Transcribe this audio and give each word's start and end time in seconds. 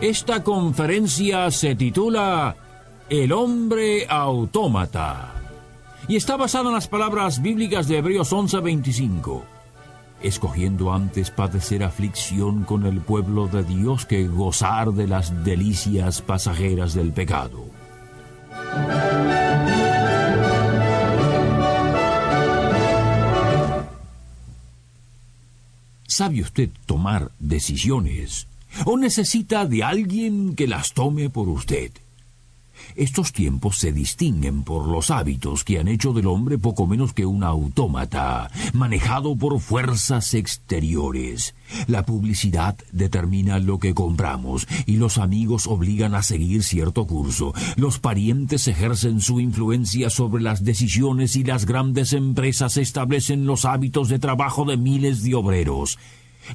Esta 0.00 0.42
conferencia 0.42 1.50
se 1.50 1.74
titula 1.74 2.56
El 3.10 3.32
hombre 3.32 4.06
autómata 4.08 5.34
y 6.08 6.16
está 6.16 6.38
basada 6.38 6.68
en 6.68 6.74
las 6.74 6.88
palabras 6.88 7.42
bíblicas 7.42 7.86
de 7.86 7.98
Hebreos 7.98 8.32
11:25, 8.32 9.42
escogiendo 10.22 10.94
antes 10.94 11.30
padecer 11.30 11.84
aflicción 11.84 12.64
con 12.64 12.86
el 12.86 13.02
pueblo 13.02 13.46
de 13.48 13.62
Dios 13.62 14.06
que 14.06 14.26
gozar 14.26 14.92
de 14.92 15.06
las 15.06 15.44
delicias 15.44 16.22
pasajeras 16.22 16.94
del 16.94 17.12
pecado. 17.12 17.66
¿Sabe 26.06 26.40
usted 26.40 26.70
tomar 26.86 27.30
decisiones 27.38 28.46
o 28.84 28.96
necesita 28.96 29.66
de 29.66 29.82
alguien 29.82 30.54
que 30.54 30.66
las 30.66 30.92
tome 30.92 31.30
por 31.30 31.48
usted? 31.48 31.92
Estos 32.96 33.32
tiempos 33.32 33.78
se 33.78 33.92
distinguen 33.92 34.62
por 34.62 34.88
los 34.88 35.10
hábitos 35.10 35.64
que 35.64 35.78
han 35.78 35.88
hecho 35.88 36.12
del 36.12 36.26
hombre 36.26 36.58
poco 36.58 36.86
menos 36.86 37.12
que 37.12 37.26
un 37.26 37.44
autómata, 37.44 38.50
manejado 38.72 39.36
por 39.36 39.60
fuerzas 39.60 40.34
exteriores. 40.34 41.54
La 41.86 42.04
publicidad 42.04 42.76
determina 42.92 43.58
lo 43.58 43.78
que 43.78 43.94
compramos 43.94 44.66
y 44.86 44.96
los 44.96 45.18
amigos 45.18 45.66
obligan 45.66 46.14
a 46.14 46.22
seguir 46.22 46.64
cierto 46.64 47.06
curso. 47.06 47.54
Los 47.76 48.00
parientes 48.00 48.66
ejercen 48.66 49.20
su 49.20 49.40
influencia 49.40 50.10
sobre 50.10 50.42
las 50.42 50.64
decisiones 50.64 51.36
y 51.36 51.44
las 51.44 51.66
grandes 51.66 52.12
empresas 52.12 52.76
establecen 52.76 53.46
los 53.46 53.64
hábitos 53.64 54.08
de 54.08 54.18
trabajo 54.18 54.64
de 54.64 54.76
miles 54.76 55.22
de 55.22 55.34
obreros. 55.36 55.98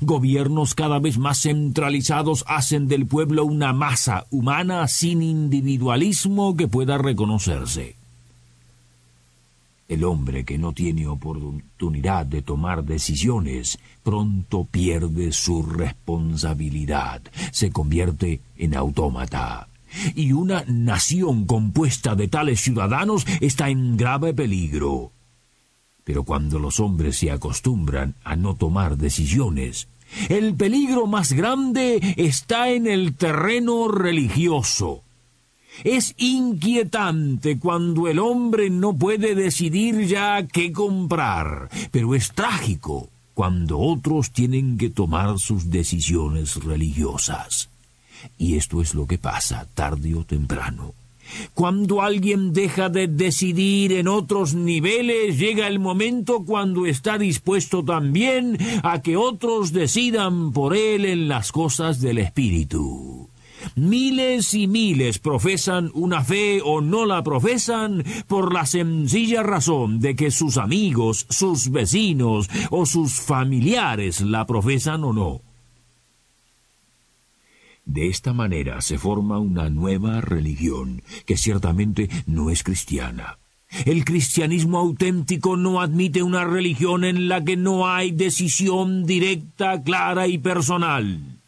Gobiernos 0.02 0.76
cada 0.76 1.00
vez 1.00 1.18
más 1.18 1.42
centralizados 1.42 2.44
hacen 2.48 2.88
del 2.88 3.06
pueblo 3.06 3.46
una 3.46 3.74
masa 3.74 4.26
humana 4.30 4.88
sin 4.88 5.22
individualismo 5.22 6.56
que 6.56 6.68
pueda 6.68 6.98
reconocerse. 6.98 7.96
El 9.88 10.04
hombre 10.04 10.46
que 10.46 10.58
no 10.58 10.74
tiene 10.74 11.08
oportunidad 11.08 12.26
de 12.26 12.42
tomar 12.42 12.84
decisiones 12.84 13.78
pronto 14.04 14.68
pierde 14.70 15.32
su 15.32 15.62
responsabilidad, 15.62 17.22
se 17.52 17.72
convierte 17.72 18.42
en 18.58 18.76
autómata. 18.76 19.68
Y 20.16 20.32
una 20.34 20.64
nación 20.68 21.46
compuesta 21.46 22.16
de 22.16 22.28
tales 22.28 22.62
ciudadanos 22.62 23.26
está 23.42 23.70
en 23.70 23.96
grave 23.96 24.34
peligro. 24.34 25.12
Pero 26.06 26.24
cuando 26.24 26.60
los 26.60 26.80
hombres 26.80 27.18
se 27.18 27.32
acostumbran 27.32 28.16
a 28.24 28.38
no 28.38 28.56
tomar 28.56 28.96
decisiones, 28.98 29.90
el 30.30 30.54
peligro 30.54 31.08
más 31.08 31.34
grande 31.34 32.00
está 32.16 32.70
en 32.70 32.88
el 32.88 33.16
terreno 33.16 33.90
religioso. 33.90 35.02
Es 35.84 36.14
inquietante 36.18 37.60
cuando 37.60 38.08
el 38.08 38.20
hombre 38.20 38.70
no 38.70 38.94
puede 38.94 39.36
decidir 39.36 40.06
ya 40.08 40.48
qué 40.48 40.72
comprar, 40.72 41.70
pero 41.92 42.16
es 42.16 42.32
trágico 42.32 43.10
cuando 43.34 43.80
otros 43.80 44.32
tienen 44.32 44.78
que 44.78 44.90
tomar 44.90 45.38
sus 45.40 45.70
decisiones 45.70 46.64
religiosas. 46.64 47.70
Y 48.38 48.56
esto 48.56 48.82
es 48.82 48.96
lo 48.96 49.06
que 49.06 49.18
pasa 49.18 49.68
tarde 49.74 50.16
o 50.16 50.24
temprano. 50.24 50.94
Cuando 51.54 52.02
alguien 52.02 52.54
deja 52.54 52.90
de 52.90 53.08
decidir 53.08 53.94
en 53.94 54.08
otros 54.08 54.54
niveles, 54.54 55.38
llega 55.40 55.68
el 55.68 55.80
momento 55.80 56.44
cuando 56.46 56.86
está 56.86 57.18
dispuesto 57.18 57.84
también 57.84 58.58
a 58.84 59.02
que 59.02 59.18
otros 59.18 59.72
decidan 59.72 60.52
por 60.52 60.76
él 60.76 61.06
en 61.06 61.28
las 61.28 61.52
cosas 61.52 62.02
del 62.02 62.20
espíritu. 62.20 63.30
Miles 63.76 64.54
y 64.54 64.68
miles 64.68 65.20
profesan 65.20 65.90
una 65.94 66.24
fe 66.24 66.62
o 66.64 66.82
no 66.82 67.06
la 67.06 67.24
profesan 67.24 68.04
por 68.28 68.54
la 68.54 68.66
sencilla 68.66 69.44
razón 69.44 70.00
de 70.00 70.16
que 70.16 70.32
sus 70.32 70.58
amigos, 70.58 71.26
sus 71.30 71.72
vecinos 71.72 72.50
o 72.70 72.86
sus 72.86 73.20
familiares 73.20 74.22
la 74.22 74.46
profesan 74.46 75.04
o 75.04 75.14
no. 75.14 75.45
De 77.86 78.08
esta 78.08 78.34
manera 78.34 78.82
se 78.82 78.98
forma 78.98 79.40
una 79.40 79.70
nueva 79.70 80.20
religión, 80.20 81.04
que 81.26 81.38
ciertamente 81.38 82.10
no 82.26 82.50
es 82.50 82.64
cristiana. 82.64 83.38
El 83.86 84.06
cristianismo 84.06 84.80
auténtico 84.80 85.58
no 85.58 85.82
admite 85.82 86.24
una 86.24 86.46
religión 86.46 87.04
en 87.04 87.28
la 87.28 87.44
que 87.44 87.58
no 87.58 87.88
hay 87.88 88.12
decisión 88.12 89.06
directa, 89.06 89.82
clara 89.84 90.28
y 90.28 90.38
personal. 90.38 91.42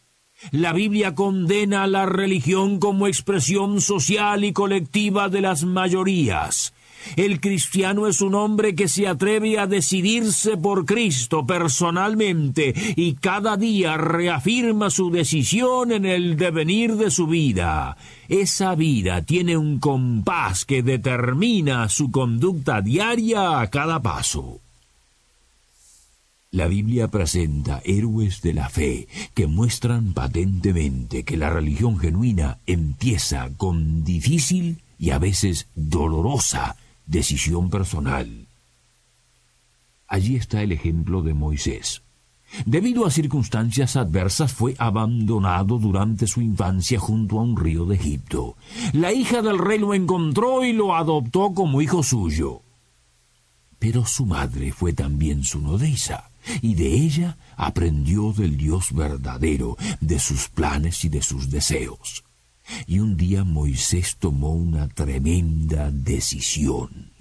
La 0.52 0.74
Biblia 0.74 1.16
condena 1.16 1.88
la 1.88 2.06
religión 2.06 2.80
como 2.80 3.08
expresión 3.08 3.81
social 3.81 4.44
y 4.44 4.53
colectiva 4.53 5.30
de 5.30 5.42
las 5.42 5.64
mayorías. 5.64 6.74
El 7.16 7.40
cristiano 7.40 8.07
es 8.07 8.22
un 8.22 8.35
hombre 8.35 8.75
que 8.75 8.88
se 8.88 9.07
atreve 9.07 9.57
a 9.59 9.68
decidirse 9.68 10.57
por 10.57 10.85
Cristo 10.85 11.45
personalmente 11.45 12.73
y 12.95 13.13
cada 13.13 13.57
día 13.57 13.97
reafirma 13.97 14.90
su 14.90 15.09
decisión 15.09 15.91
en 15.91 16.06
el 16.06 16.38
devenir 16.38 16.96
de 16.96 17.12
su 17.12 17.28
vida. 17.28 17.97
Esa 18.28 18.75
vida 18.75 19.22
tiene 19.22 19.57
un 19.57 19.79
compás 19.79 20.66
que 20.66 20.84
determina 20.84 21.90
su 21.90 22.12
conducta 22.12 22.81
diaria 22.81 23.59
a 23.62 23.67
cada 23.67 24.01
paso. 24.01 24.59
La 26.51 26.67
Biblia 26.67 27.09
presenta 27.09 27.81
héroes 27.84 28.41
de 28.41 28.53
la 28.53 28.69
fe 28.69 29.07
que 29.34 29.47
muestran 29.47 30.13
patentemente 30.13 31.23
que 31.23 31.38
la 31.38 31.50
religión 31.50 32.00
genuina 32.00 32.59
empieza 32.66 33.50
con 33.57 34.06
difícil 34.06 34.81
y 34.97 35.12
a 35.12 35.19
veces 35.19 35.67
dolorosa 35.75 36.78
decisión 37.07 37.69
personal. 37.69 38.47
Allí 40.07 40.35
está 40.35 40.62
el 40.62 40.72
ejemplo 40.72 41.22
de 41.22 41.34
Moisés. 41.34 42.03
Debido 42.66 43.06
a 43.06 43.12
circunstancias 43.12 43.97
adversas 43.97 44.53
fue 44.53 44.73
abandonado 44.78 45.79
durante 45.79 46.28
su 46.28 46.41
infancia 46.41 46.97
junto 46.97 47.40
a 47.40 47.44
un 47.44 47.57
río 47.57 47.85
de 47.85 47.96
Egipto. 47.96 48.56
La 48.94 49.12
hija 49.12 49.41
del 49.41 49.57
rey 49.57 49.79
lo 49.79 49.94
encontró 49.94 50.63
y 50.63 50.72
lo 50.72 50.96
adoptó 50.96 51.53
como 51.53 51.81
hijo 51.81 52.03
suyo. 52.03 52.62
Pero 53.79 54.06
su 54.06 54.25
madre 54.25 54.72
fue 54.72 54.94
también 54.94 55.44
su 55.44 55.62
nodriza, 55.62 56.29
y 56.62 56.75
de 56.75 56.94
ella 56.94 57.38
aprendió 57.57 58.31
del 58.31 58.57
Dios 58.57 58.94
verdadero, 58.94 59.78
de 60.00 60.17
sus 60.17 60.47
planes 60.47 61.03
y 61.03 61.09
de 61.09 61.22
sus 61.22 61.51
deseos. 61.51 62.23
Y 62.85 63.00
un 63.00 63.17
día 63.17 63.44
Moisés 63.44 64.17
tomó 64.17 64.53
una 64.53 64.88
tremenda 64.88 65.91
decisión. 65.91 67.11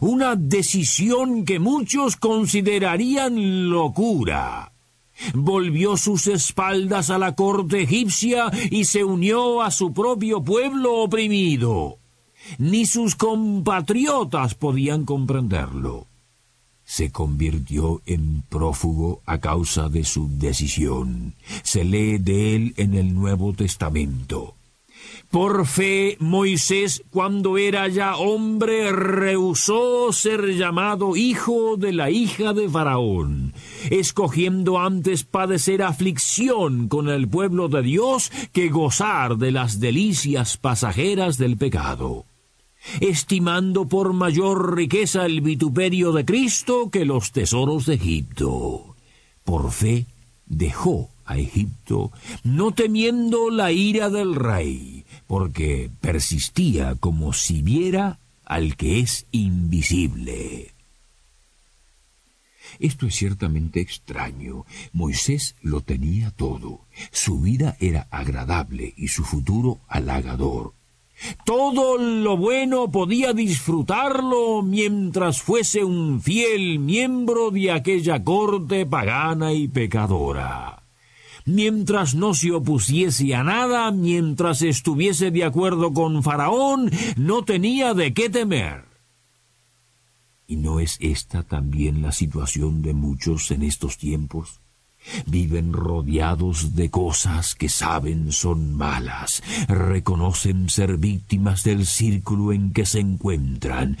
Una 0.00 0.36
decisión 0.36 1.44
que 1.44 1.58
muchos 1.58 2.16
considerarían 2.16 3.68
locura. 3.68 4.72
Volvió 5.34 5.96
sus 5.96 6.26
espaldas 6.26 7.10
a 7.10 7.18
la 7.18 7.34
corte 7.34 7.82
egipcia 7.82 8.50
y 8.70 8.84
se 8.84 9.04
unió 9.04 9.62
a 9.62 9.70
su 9.70 9.92
propio 9.92 10.42
pueblo 10.42 11.02
oprimido. 11.02 11.98
Ni 12.58 12.86
sus 12.86 13.14
compatriotas 13.16 14.54
podían 14.54 15.04
comprenderlo. 15.04 16.06
Se 16.84 17.10
convirtió 17.10 18.00
en 18.06 18.42
prófugo 18.48 19.20
a 19.26 19.38
causa 19.38 19.88
de 19.88 20.04
su 20.04 20.28
decisión. 20.38 21.34
Se 21.64 21.82
lee 21.82 22.18
de 22.18 22.54
él 22.54 22.74
en 22.76 22.94
el 22.94 23.12
Nuevo 23.12 23.52
Testamento. 23.52 24.55
Por 25.30 25.66
fe, 25.66 26.16
Moisés, 26.20 27.02
cuando 27.10 27.58
era 27.58 27.88
ya 27.88 28.16
hombre, 28.16 28.92
rehusó 28.92 30.12
ser 30.12 30.54
llamado 30.54 31.16
hijo 31.16 31.76
de 31.76 31.92
la 31.92 32.10
hija 32.10 32.52
de 32.52 32.68
Faraón, 32.68 33.52
escogiendo 33.90 34.78
antes 34.78 35.24
padecer 35.24 35.82
aflicción 35.82 36.88
con 36.88 37.08
el 37.08 37.28
pueblo 37.28 37.68
de 37.68 37.82
Dios 37.82 38.30
que 38.52 38.68
gozar 38.68 39.36
de 39.36 39.50
las 39.50 39.80
delicias 39.80 40.56
pasajeras 40.56 41.38
del 41.38 41.56
pecado 41.56 42.24
estimando 43.00 43.86
por 43.86 44.12
mayor 44.12 44.76
riqueza 44.76 45.26
el 45.26 45.40
vituperio 45.40 46.12
de 46.12 46.24
Cristo 46.24 46.90
que 46.90 47.04
los 47.04 47.32
tesoros 47.32 47.86
de 47.86 47.94
Egipto. 47.94 48.94
Por 49.44 49.70
fe, 49.70 50.06
dejó 50.46 51.10
a 51.24 51.38
Egipto 51.38 52.12
no 52.44 52.72
temiendo 52.72 53.50
la 53.50 53.72
ira 53.72 54.10
del 54.10 54.34
rey, 54.34 55.04
porque 55.26 55.90
persistía 56.00 56.94
como 56.94 57.32
si 57.32 57.62
viera 57.62 58.18
al 58.44 58.76
que 58.76 59.00
es 59.00 59.26
invisible. 59.32 60.72
Esto 62.78 63.06
es 63.06 63.14
ciertamente 63.14 63.80
extraño. 63.80 64.64
Moisés 64.92 65.56
lo 65.62 65.80
tenía 65.80 66.30
todo. 66.30 66.80
Su 67.10 67.40
vida 67.40 67.76
era 67.80 68.06
agradable 68.10 68.92
y 68.96 69.08
su 69.08 69.24
futuro 69.24 69.80
halagador. 69.88 70.75
Todo 71.44 71.98
lo 71.98 72.36
bueno 72.36 72.90
podía 72.90 73.32
disfrutarlo 73.32 74.62
mientras 74.62 75.40
fuese 75.40 75.84
un 75.84 76.20
fiel 76.20 76.78
miembro 76.78 77.50
de 77.50 77.72
aquella 77.72 78.22
corte 78.22 78.84
pagana 78.84 79.52
y 79.52 79.68
pecadora. 79.68 80.82
Mientras 81.46 82.14
no 82.14 82.34
se 82.34 82.52
opusiese 82.52 83.34
a 83.34 83.44
nada, 83.44 83.90
mientras 83.92 84.62
estuviese 84.62 85.30
de 85.30 85.44
acuerdo 85.44 85.92
con 85.92 86.22
Faraón, 86.22 86.90
no 87.16 87.44
tenía 87.44 87.94
de 87.94 88.12
qué 88.12 88.28
temer. 88.28 88.84
¿Y 90.48 90.56
no 90.56 90.80
es 90.80 90.98
esta 91.00 91.42
también 91.42 92.02
la 92.02 92.12
situación 92.12 92.82
de 92.82 92.94
muchos 92.94 93.50
en 93.52 93.62
estos 93.62 93.96
tiempos? 93.96 94.60
Viven 95.26 95.72
rodeados 95.72 96.74
de 96.74 96.90
cosas 96.90 97.54
que 97.54 97.68
saben 97.68 98.32
son 98.32 98.74
malas, 98.74 99.42
reconocen 99.68 100.68
ser 100.68 100.96
víctimas 100.96 101.64
del 101.64 101.86
círculo 101.86 102.52
en 102.52 102.72
que 102.72 102.86
se 102.86 103.00
encuentran, 103.00 103.96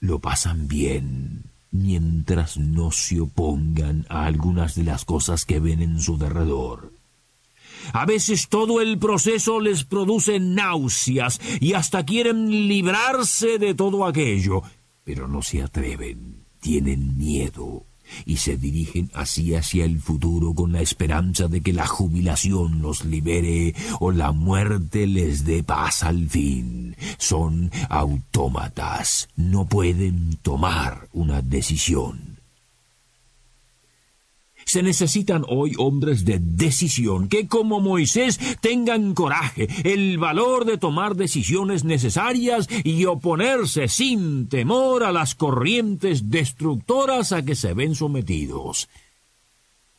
lo 0.00 0.18
pasan 0.18 0.68
bien, 0.68 1.44
mientras 1.70 2.58
no 2.58 2.90
se 2.90 3.20
opongan 3.20 4.06
a 4.08 4.26
algunas 4.26 4.74
de 4.74 4.84
las 4.84 5.04
cosas 5.04 5.44
que 5.44 5.60
ven 5.60 5.82
en 5.82 6.00
su 6.00 6.18
derredor. 6.18 6.92
A 7.92 8.06
veces 8.06 8.48
todo 8.48 8.80
el 8.80 8.98
proceso 8.98 9.60
les 9.60 9.84
produce 9.84 10.38
náuseas 10.38 11.40
y 11.60 11.72
hasta 11.72 12.04
quieren 12.04 12.68
librarse 12.68 13.58
de 13.58 13.74
todo 13.74 14.06
aquello, 14.06 14.62
pero 15.04 15.26
no 15.26 15.42
se 15.42 15.62
atreven, 15.62 16.44
tienen 16.60 17.18
miedo 17.18 17.84
y 18.24 18.36
se 18.36 18.56
dirigen 18.56 19.10
así 19.14 19.54
hacia 19.54 19.84
el 19.84 20.00
futuro 20.00 20.54
con 20.54 20.72
la 20.72 20.80
esperanza 20.80 21.48
de 21.48 21.60
que 21.60 21.72
la 21.72 21.86
jubilación 21.86 22.82
los 22.82 23.04
libere 23.04 23.74
o 24.00 24.10
la 24.10 24.32
muerte 24.32 25.06
les 25.06 25.44
dé 25.44 25.62
paz 25.62 26.02
al 26.02 26.28
fin. 26.28 26.96
Son 27.18 27.70
autómatas, 27.88 29.28
no 29.36 29.66
pueden 29.66 30.36
tomar 30.42 31.08
una 31.12 31.42
decisión. 31.42 32.31
Se 34.72 34.82
necesitan 34.82 35.44
hoy 35.50 35.74
hombres 35.76 36.24
de 36.24 36.38
decisión 36.40 37.28
que, 37.28 37.46
como 37.46 37.78
Moisés, 37.78 38.40
tengan 38.62 39.12
coraje, 39.12 39.68
el 39.84 40.16
valor 40.16 40.64
de 40.64 40.78
tomar 40.78 41.14
decisiones 41.14 41.84
necesarias 41.84 42.68
y 42.82 43.04
oponerse 43.04 43.86
sin 43.88 44.48
temor 44.48 45.04
a 45.04 45.12
las 45.12 45.34
corrientes 45.34 46.30
destructoras 46.30 47.32
a 47.32 47.44
que 47.44 47.54
se 47.54 47.74
ven 47.74 47.94
sometidos. 47.94 48.88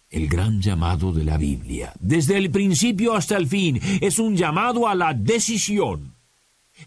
El 0.10 0.28
gran 0.28 0.60
llamado 0.60 1.14
de 1.14 1.24
la 1.24 1.38
Biblia, 1.38 1.94
desde 2.00 2.40
el 2.40 2.50
principio 2.50 3.14
hasta 3.14 3.38
el 3.38 3.46
fin, 3.46 3.80
es 4.02 4.18
un 4.18 4.36
llamado 4.36 4.88
a 4.88 4.96
la 4.96 5.14
decisión. 5.14 6.16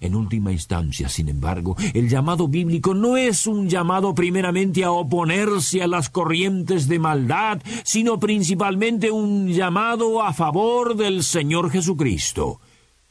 En 0.00 0.14
última 0.14 0.52
instancia, 0.52 1.08
sin 1.08 1.28
embargo, 1.28 1.76
el 1.94 2.08
llamado 2.08 2.48
bíblico 2.48 2.92
no 2.94 3.16
es 3.16 3.46
un 3.46 3.68
llamado 3.68 4.14
primeramente 4.14 4.84
a 4.84 4.90
oponerse 4.90 5.82
a 5.82 5.86
las 5.86 6.10
corrientes 6.10 6.88
de 6.88 6.98
maldad, 6.98 7.62
sino 7.84 8.18
principalmente 8.18 9.10
un 9.10 9.48
llamado 9.48 10.22
a 10.22 10.32
favor 10.32 10.96
del 10.96 11.22
Señor 11.22 11.70
Jesucristo. 11.70 12.60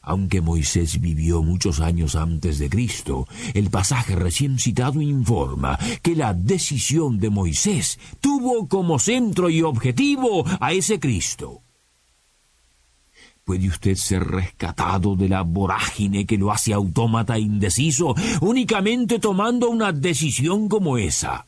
Aunque 0.01 0.39
Moisés 0.39 1.01
vivió 1.01 1.41
muchos 1.41 1.79
años 1.79 2.15
antes 2.15 2.59
de 2.59 2.69
Cristo, 2.69 3.27
el 3.55 3.71
pasaje 3.71 4.15
recién 4.15 4.59
citado 4.59 5.01
informa 5.01 5.79
que 6.03 6.15
la 6.15 6.35
decisión 6.35 7.19
de 7.19 7.31
Moisés 7.31 7.97
tuvo 8.21 8.67
como 8.67 8.99
centro 8.99 9.49
y 9.49 9.63
objetivo 9.63 10.45
a 10.59 10.73
ese 10.73 10.99
Cristo. 10.99 11.64
¿Puede 13.45 13.67
usted 13.67 13.93
ser 13.93 14.23
rescatado 14.23 15.15
de 15.15 15.29
la 15.29 15.43
vorágine 15.43 16.25
que 16.25 16.35
lo 16.35 16.51
hace 16.51 16.73
autómata 16.73 17.37
e 17.37 17.41
indeciso 17.41 18.15
únicamente 18.41 19.19
tomando 19.19 19.69
una 19.69 19.91
decisión 19.91 20.67
como 20.67 20.97
esa? 20.97 21.45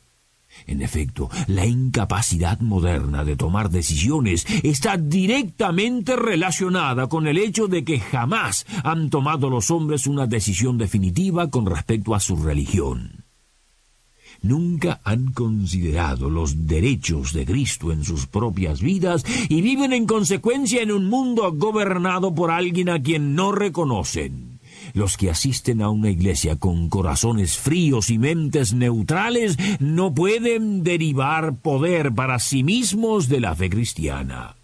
En 0.68 0.80
efecto, 0.80 1.28
la 1.48 1.66
incapacidad 1.66 2.60
moderna 2.60 3.24
de 3.24 3.34
tomar 3.34 3.68
decisiones 3.68 4.46
está 4.62 4.96
directamente 4.96 6.14
relacionada 6.14 7.08
con 7.08 7.26
el 7.26 7.36
hecho 7.36 7.66
de 7.66 7.82
que 7.82 7.98
jamás 7.98 8.64
han 8.84 9.10
tomado 9.10 9.50
los 9.50 9.72
hombres 9.72 10.06
una 10.06 10.28
decisión 10.28 10.78
definitiva 10.78 11.50
con 11.50 11.66
respecto 11.66 12.14
a 12.14 12.20
su 12.20 12.36
religión 12.36 13.27
nunca 14.42 15.00
han 15.04 15.32
considerado 15.32 16.30
los 16.30 16.66
derechos 16.66 17.32
de 17.32 17.46
Cristo 17.46 17.92
en 17.92 18.04
sus 18.04 18.26
propias 18.26 18.80
vidas 18.80 19.24
y 19.48 19.60
viven 19.60 19.92
en 19.92 20.06
consecuencia 20.06 20.82
en 20.82 20.92
un 20.92 21.08
mundo 21.08 21.52
gobernado 21.54 22.34
por 22.34 22.50
alguien 22.50 22.88
a 22.88 23.02
quien 23.02 23.34
no 23.34 23.52
reconocen. 23.52 24.58
Los 24.94 25.16
que 25.16 25.30
asisten 25.30 25.82
a 25.82 25.90
una 25.90 26.10
iglesia 26.10 26.56
con 26.56 26.88
corazones 26.88 27.56
fríos 27.56 28.10
y 28.10 28.18
mentes 28.18 28.72
neutrales 28.72 29.56
no 29.80 30.14
pueden 30.14 30.82
derivar 30.82 31.56
poder 31.56 32.12
para 32.12 32.38
sí 32.38 32.62
mismos 32.62 33.28
de 33.28 33.40
la 33.40 33.54
fe 33.54 33.70
cristiana. 33.70 34.57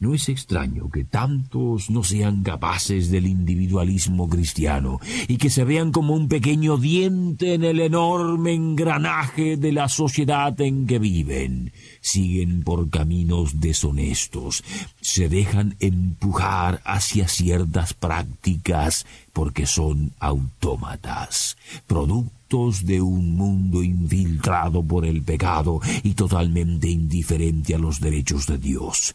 No 0.00 0.14
es 0.14 0.30
extraño 0.30 0.88
que 0.88 1.04
tantos 1.04 1.90
no 1.90 2.02
sean 2.02 2.42
capaces 2.42 3.10
del 3.10 3.26
individualismo 3.26 4.30
cristiano 4.30 4.98
y 5.28 5.36
que 5.36 5.50
se 5.50 5.62
vean 5.62 5.92
como 5.92 6.14
un 6.14 6.26
pequeño 6.26 6.78
diente 6.78 7.52
en 7.52 7.64
el 7.64 7.80
enorme 7.80 8.54
engranaje 8.54 9.58
de 9.58 9.72
la 9.72 9.90
sociedad 9.90 10.58
en 10.62 10.86
que 10.86 10.98
viven. 10.98 11.74
Siguen 12.00 12.62
por 12.62 12.88
caminos 12.88 13.60
deshonestos, 13.60 14.64
se 15.02 15.28
dejan 15.28 15.76
empujar 15.80 16.80
hacia 16.86 17.28
ciertas 17.28 17.92
prácticas 17.92 19.04
porque 19.34 19.66
son 19.66 20.14
autómatas, 20.18 21.58
productos 21.86 22.86
de 22.86 23.02
un 23.02 23.36
mundo 23.36 23.82
infiltrado 23.82 24.82
por 24.82 25.04
el 25.04 25.22
pecado 25.22 25.82
y 26.02 26.14
totalmente 26.14 26.88
indiferente 26.88 27.74
a 27.74 27.78
los 27.78 28.00
derechos 28.00 28.46
de 28.46 28.56
Dios. 28.56 29.14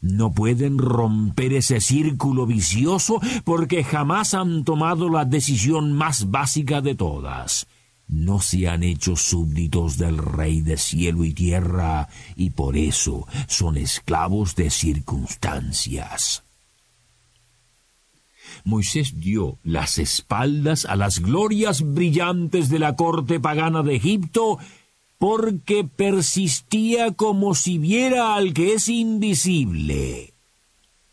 No 0.00 0.32
pueden 0.32 0.78
romper 0.78 1.52
ese 1.54 1.80
círculo 1.80 2.46
vicioso 2.46 3.20
porque 3.44 3.82
jamás 3.82 4.34
han 4.34 4.64
tomado 4.64 5.08
la 5.08 5.24
decisión 5.24 5.92
más 5.92 6.30
básica 6.30 6.80
de 6.80 6.94
todas. 6.94 7.66
No 8.08 8.40
se 8.40 8.68
han 8.68 8.84
hecho 8.84 9.16
súbditos 9.16 9.98
del 9.98 10.18
Rey 10.18 10.60
de 10.60 10.76
cielo 10.76 11.24
y 11.24 11.32
tierra 11.32 12.08
y 12.36 12.50
por 12.50 12.76
eso 12.76 13.26
son 13.48 13.76
esclavos 13.76 14.54
de 14.54 14.70
circunstancias. 14.70 16.44
Moisés 18.64 19.18
dio 19.18 19.58
las 19.64 19.98
espaldas 19.98 20.84
a 20.84 20.94
las 20.94 21.18
glorias 21.18 21.82
brillantes 21.82 22.68
de 22.68 22.78
la 22.78 22.94
corte 22.94 23.40
pagana 23.40 23.82
de 23.82 23.96
Egipto 23.96 24.58
porque 25.18 25.84
persistía 25.84 27.12
como 27.12 27.54
si 27.54 27.78
viera 27.78 28.34
al 28.34 28.52
que 28.52 28.74
es 28.74 28.88
invisible. 28.88 30.34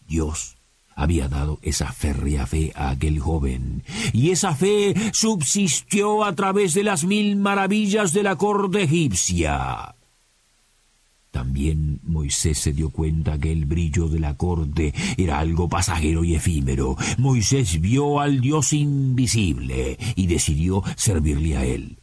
Dios 0.08 0.58
había 0.96 1.28
dado 1.28 1.60
esa 1.62 1.92
férrea 1.92 2.46
fe 2.46 2.72
a 2.76 2.92
aquel 2.92 3.20
joven, 3.20 3.84
y 4.12 4.30
esa 4.30 4.56
fe 4.56 4.94
subsistió 5.14 6.24
a 6.24 6.36
través 6.36 6.74
de 6.74 6.84
las 6.84 7.04
mil 7.04 7.36
maravillas 7.36 8.14
de 8.14 8.24
la 8.24 8.36
corte 8.36 8.84
egipcia. 8.84 9.96
También 11.32 12.00
Moisés 12.04 12.60
se 12.60 12.74
dio 12.74 12.92
cuenta 12.92 13.40
que 13.40 13.52
el 13.52 13.66
brillo 13.66 14.08
de 14.08 14.20
la 14.20 14.38
corte 14.38 14.94
era 15.18 15.40
algo 15.40 15.68
pasajero 15.68 16.24
y 16.24 16.36
efímero. 16.36 16.96
Moisés 17.18 17.82
vio 17.82 18.20
al 18.20 18.40
Dios 18.40 18.72
invisible 18.72 19.98
y 20.16 20.28
decidió 20.28 20.84
servirle 20.96 21.58
a 21.58 21.66
él. 21.66 22.03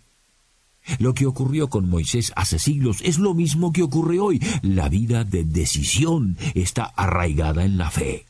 Lo 0.99 1.15
que 1.15 1.27
ocurrió 1.27 1.69
con 1.69 1.89
Moisés 1.89 2.33
hace 2.37 2.59
siglos 2.59 2.99
es 3.03 3.19
lo 3.19 3.35
mismo 3.35 3.73
que 3.73 3.83
ocurre 3.83 4.19
hoy. 4.21 4.43
La 4.63 4.89
vida 4.89 5.25
de 5.25 5.45
decisión 5.45 6.37
está 6.55 6.85
arraigada 6.85 7.65
en 7.65 7.79
la 7.79 7.91
fe. 7.91 8.27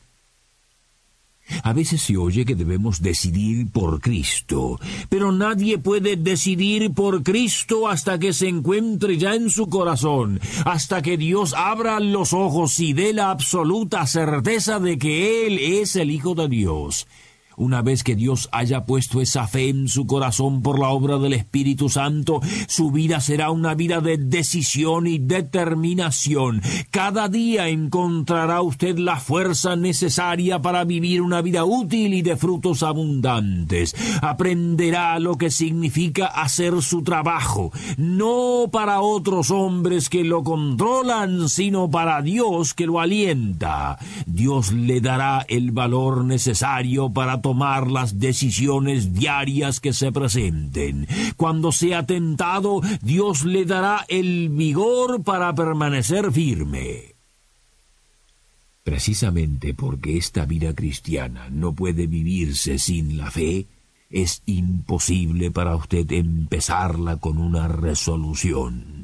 A 1.63 1.73
veces 1.73 2.01
se 2.01 2.17
oye 2.17 2.45
que 2.45 2.55
debemos 2.55 3.01
decidir 3.01 3.69
por 3.71 3.99
Cristo, 3.99 4.79
pero 5.09 5.31
nadie 5.31 5.77
puede 5.77 6.15
decidir 6.15 6.93
por 6.93 7.23
Cristo 7.23 7.87
hasta 7.87 8.19
que 8.19 8.33
se 8.33 8.47
encuentre 8.47 9.17
ya 9.17 9.35
en 9.35 9.49
su 9.49 9.67
corazón, 9.67 10.39
hasta 10.65 11.01
que 11.01 11.17
Dios 11.17 11.53
abra 11.53 11.99
los 11.99 12.33
ojos 12.33 12.79
y 12.79 12.93
dé 12.93 13.13
la 13.13 13.31
absoluta 13.31 14.05
certeza 14.07 14.79
de 14.79 14.97
que 14.97 15.45
Él 15.47 15.59
es 15.59 15.95
el 15.95 16.11
Hijo 16.11 16.35
de 16.35 16.47
Dios. 16.47 17.07
Una 17.57 17.81
vez 17.81 18.03
que 18.03 18.15
Dios 18.15 18.49
haya 18.51 18.85
puesto 18.85 19.21
esa 19.21 19.47
fe 19.47 19.69
en 19.69 19.87
su 19.87 20.07
corazón 20.07 20.61
por 20.61 20.79
la 20.79 20.89
obra 20.89 21.17
del 21.17 21.33
Espíritu 21.33 21.89
Santo, 21.89 22.41
su 22.67 22.91
vida 22.91 23.19
será 23.19 23.51
una 23.51 23.75
vida 23.75 23.99
de 23.99 24.17
decisión 24.17 25.05
y 25.07 25.19
determinación. 25.19 26.61
Cada 26.91 27.27
día 27.27 27.67
encontrará 27.67 28.61
usted 28.61 28.97
la 28.97 29.17
fuerza 29.17 29.75
necesaria 29.75 30.61
para 30.61 30.85
vivir 30.85 31.21
una 31.21 31.41
vida 31.41 31.65
útil 31.65 32.13
y 32.13 32.21
de 32.21 32.37
frutos 32.37 32.83
abundantes. 32.83 33.95
Aprenderá 34.21 35.19
lo 35.19 35.37
que 35.37 35.51
significa 35.51 36.27
hacer 36.27 36.81
su 36.81 37.03
trabajo, 37.03 37.71
no 37.97 38.69
para 38.71 39.01
otros 39.01 39.51
hombres 39.51 40.09
que 40.09 40.23
lo 40.23 40.43
controlan, 40.43 41.49
sino 41.49 41.91
para 41.91 42.21
Dios 42.21 42.73
que 42.73 42.85
lo 42.85 42.99
alienta. 42.99 43.97
Dios 44.25 44.71
le 44.71 45.01
dará 45.01 45.45
el 45.49 45.71
valor 45.71 46.23
necesario 46.23 47.11
para 47.11 47.40
tomar 47.41 47.89
las 47.89 48.19
decisiones 48.19 49.13
diarias 49.13 49.79
que 49.79 49.93
se 49.93 50.11
presenten. 50.11 51.07
Cuando 51.37 51.71
sea 51.71 52.05
tentado, 52.05 52.81
Dios 53.01 53.43
le 53.43 53.65
dará 53.65 54.05
el 54.07 54.49
vigor 54.49 55.23
para 55.23 55.53
permanecer 55.53 56.31
firme. 56.31 57.15
Precisamente 58.83 59.73
porque 59.73 60.17
esta 60.17 60.45
vida 60.45 60.73
cristiana 60.73 61.49
no 61.49 61.73
puede 61.73 62.07
vivirse 62.07 62.79
sin 62.79 63.17
la 63.17 63.29
fe, 63.29 63.67
es 64.11 64.43
imposible 64.45 65.51
para 65.51 65.75
usted 65.75 66.11
empezarla 66.11 67.17
con 67.17 67.37
una 67.37 67.67
resolución 67.67 69.01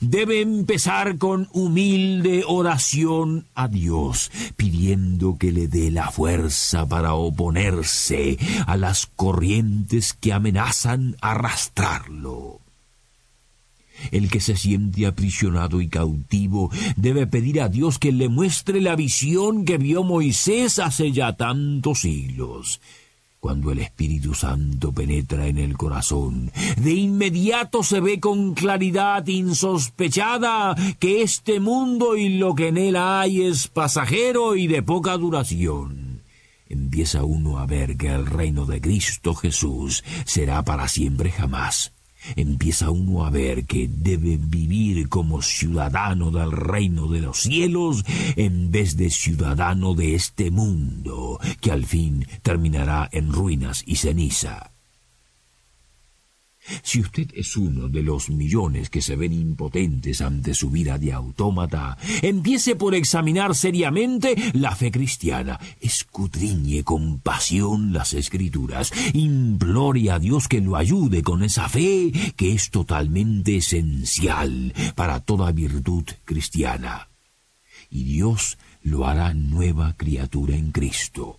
debe 0.00 0.40
empezar 0.40 1.18
con 1.18 1.48
humilde 1.52 2.44
oración 2.46 3.46
a 3.54 3.68
Dios, 3.68 4.30
pidiendo 4.56 5.36
que 5.38 5.52
le 5.52 5.68
dé 5.68 5.90
la 5.90 6.10
fuerza 6.10 6.86
para 6.86 7.14
oponerse 7.14 8.38
a 8.66 8.76
las 8.76 9.06
corrientes 9.06 10.12
que 10.12 10.32
amenazan 10.32 11.16
arrastrarlo. 11.20 12.60
El 14.10 14.28
que 14.28 14.40
se 14.40 14.56
siente 14.56 15.06
aprisionado 15.06 15.80
y 15.80 15.88
cautivo 15.88 16.70
debe 16.96 17.26
pedir 17.26 17.60
a 17.60 17.68
Dios 17.68 17.98
que 17.98 18.12
le 18.12 18.28
muestre 18.28 18.80
la 18.80 18.96
visión 18.96 19.64
que 19.64 19.78
vio 19.78 20.02
Moisés 20.02 20.78
hace 20.78 21.12
ya 21.12 21.36
tantos 21.36 22.00
siglos 22.00 22.80
cuando 23.44 23.72
el 23.72 23.80
Espíritu 23.80 24.32
Santo 24.32 24.90
penetra 24.90 25.46
en 25.46 25.58
el 25.58 25.76
corazón, 25.76 26.50
de 26.78 26.92
inmediato 26.94 27.82
se 27.82 28.00
ve 28.00 28.18
con 28.18 28.54
claridad 28.54 29.26
insospechada 29.26 30.74
que 30.98 31.20
este 31.20 31.60
mundo 31.60 32.16
y 32.16 32.38
lo 32.38 32.54
que 32.54 32.68
en 32.68 32.78
él 32.78 32.96
hay 32.96 33.42
es 33.42 33.68
pasajero 33.68 34.56
y 34.56 34.66
de 34.66 34.82
poca 34.82 35.18
duración. 35.18 36.22
Empieza 36.70 37.24
uno 37.24 37.58
a 37.58 37.66
ver 37.66 37.98
que 37.98 38.08
el 38.08 38.24
reino 38.24 38.64
de 38.64 38.80
Cristo 38.80 39.34
Jesús 39.34 40.02
será 40.24 40.62
para 40.62 40.88
siempre 40.88 41.30
jamás 41.30 41.92
empieza 42.36 42.90
uno 42.90 43.24
a 43.24 43.30
ver 43.30 43.64
que 43.64 43.88
debe 43.88 44.36
vivir 44.38 45.08
como 45.08 45.42
ciudadano 45.42 46.30
del 46.30 46.52
reino 46.52 47.08
de 47.08 47.20
los 47.20 47.38
cielos 47.40 48.04
en 48.36 48.70
vez 48.70 48.96
de 48.96 49.10
ciudadano 49.10 49.94
de 49.94 50.14
este 50.14 50.50
mundo, 50.50 51.38
que 51.60 51.70
al 51.70 51.84
fin 51.84 52.26
terminará 52.42 53.08
en 53.12 53.32
ruinas 53.32 53.82
y 53.86 53.96
ceniza. 53.96 54.73
Si 56.82 57.00
usted 57.00 57.28
es 57.34 57.56
uno 57.56 57.88
de 57.88 58.02
los 58.02 58.30
millones 58.30 58.88
que 58.90 59.02
se 59.02 59.16
ven 59.16 59.32
impotentes 59.32 60.20
ante 60.20 60.54
su 60.54 60.70
vida 60.70 60.98
de 60.98 61.12
autómata, 61.12 61.98
empiece 62.22 62.76
por 62.76 62.94
examinar 62.94 63.54
seriamente 63.54 64.34
la 64.54 64.74
fe 64.74 64.90
cristiana, 64.90 65.60
escudriñe 65.80 66.82
con 66.82 67.18
pasión 67.18 67.92
las 67.92 68.14
escrituras, 68.14 68.92
implore 69.12 70.10
a 70.10 70.18
Dios 70.18 70.48
que 70.48 70.60
lo 70.60 70.76
ayude 70.76 71.22
con 71.22 71.42
esa 71.42 71.68
fe 71.68 72.12
que 72.36 72.52
es 72.52 72.70
totalmente 72.70 73.56
esencial 73.56 74.72
para 74.94 75.20
toda 75.20 75.52
virtud 75.52 76.04
cristiana. 76.24 77.08
Y 77.90 78.04
Dios 78.04 78.58
lo 78.82 79.06
hará 79.06 79.34
nueva 79.34 79.94
criatura 79.96 80.56
en 80.56 80.72
Cristo. 80.72 81.38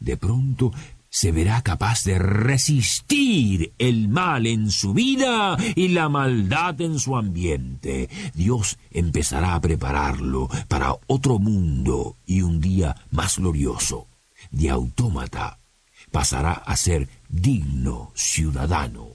De 0.00 0.16
pronto 0.16 0.72
se 1.14 1.30
verá 1.30 1.62
capaz 1.62 2.02
de 2.02 2.18
resistir 2.18 3.72
el 3.78 4.08
mal 4.08 4.48
en 4.48 4.72
su 4.72 4.94
vida 4.94 5.56
y 5.76 5.88
la 5.90 6.08
maldad 6.08 6.80
en 6.80 6.98
su 6.98 7.16
ambiente. 7.16 8.08
Dios 8.34 8.78
empezará 8.90 9.54
a 9.54 9.60
prepararlo 9.60 10.48
para 10.66 10.96
otro 11.06 11.38
mundo 11.38 12.16
y 12.26 12.42
un 12.42 12.60
día 12.60 12.96
más 13.12 13.38
glorioso. 13.38 14.08
De 14.50 14.70
autómata 14.70 15.60
pasará 16.10 16.54
a 16.54 16.76
ser 16.76 17.08
digno 17.28 18.10
ciudadano. 18.16 19.10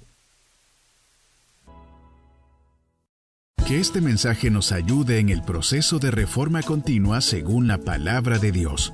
Que 3.68 3.82
este 3.82 4.00
mensaje 4.00 4.50
nos 4.50 4.72
ayude 4.72 5.20
en 5.20 5.28
el 5.28 5.44
proceso 5.44 6.00
de 6.00 6.12
reforma 6.12 6.64
continua 6.64 7.20
según 7.20 7.68
la 7.68 7.78
palabra 7.78 8.40
de 8.40 8.54
Dios. 8.54 8.94